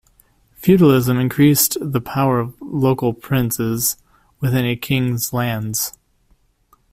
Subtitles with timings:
[0.55, 3.97] Feudalism increased the power of local princes
[4.39, 5.93] within a king's lands.